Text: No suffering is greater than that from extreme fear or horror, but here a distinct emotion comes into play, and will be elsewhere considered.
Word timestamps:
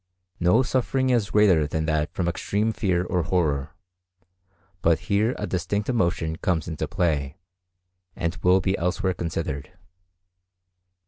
No 0.39 0.63
suffering 0.63 1.11
is 1.11 1.29
greater 1.29 1.67
than 1.67 1.85
that 1.85 2.11
from 2.11 2.27
extreme 2.27 2.71
fear 2.73 3.03
or 3.03 3.21
horror, 3.21 3.75
but 4.81 5.01
here 5.01 5.35
a 5.37 5.45
distinct 5.45 5.89
emotion 5.89 6.37
comes 6.37 6.67
into 6.67 6.87
play, 6.87 7.37
and 8.15 8.35
will 8.37 8.61
be 8.61 8.75
elsewhere 8.79 9.13
considered. 9.13 9.73